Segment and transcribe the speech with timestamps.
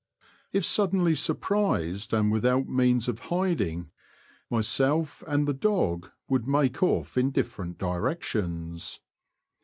[0.51, 3.91] If suddenly surprised and without means of hiding,
[4.49, 8.99] myself and the dog would make off in different directions.